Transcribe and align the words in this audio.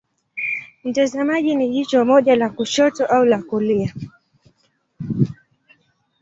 Mtazamaji 0.83 1.55
ni 1.55 1.69
jicho 1.69 2.05
moja 2.05 2.35
la 2.35 2.49
kushoto 2.49 3.05
au 3.05 3.25
la 3.25 3.41
kulia. 3.43 3.93